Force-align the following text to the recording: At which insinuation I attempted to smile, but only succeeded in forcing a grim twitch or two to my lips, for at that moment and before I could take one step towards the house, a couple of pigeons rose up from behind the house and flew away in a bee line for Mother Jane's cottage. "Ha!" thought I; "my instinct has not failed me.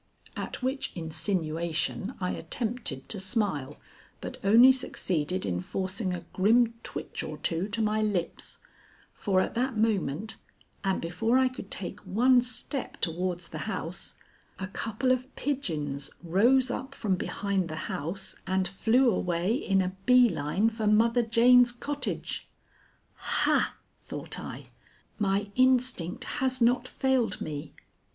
At 0.35 0.63
which 0.63 0.91
insinuation 0.95 2.15
I 2.19 2.31
attempted 2.31 3.07
to 3.09 3.19
smile, 3.19 3.77
but 4.19 4.39
only 4.43 4.71
succeeded 4.71 5.45
in 5.45 5.61
forcing 5.61 6.11
a 6.11 6.25
grim 6.33 6.73
twitch 6.81 7.21
or 7.21 7.37
two 7.37 7.67
to 7.67 7.83
my 7.83 8.01
lips, 8.01 8.57
for 9.13 9.41
at 9.41 9.53
that 9.53 9.77
moment 9.77 10.37
and 10.83 11.03
before 11.03 11.37
I 11.37 11.49
could 11.49 11.69
take 11.69 11.99
one 11.99 12.41
step 12.41 12.99
towards 12.99 13.49
the 13.49 13.59
house, 13.69 14.15
a 14.57 14.65
couple 14.65 15.11
of 15.11 15.35
pigeons 15.35 16.09
rose 16.23 16.71
up 16.71 16.95
from 16.95 17.13
behind 17.15 17.69
the 17.69 17.75
house 17.85 18.33
and 18.47 18.67
flew 18.67 19.11
away 19.11 19.53
in 19.53 19.83
a 19.83 19.95
bee 20.07 20.29
line 20.29 20.71
for 20.71 20.87
Mother 20.87 21.21
Jane's 21.21 21.71
cottage. 21.71 22.47
"Ha!" 23.17 23.75
thought 24.01 24.39
I; 24.39 24.69
"my 25.19 25.51
instinct 25.53 26.23
has 26.23 26.59
not 26.59 26.87
failed 26.87 27.39
me. 27.39 27.75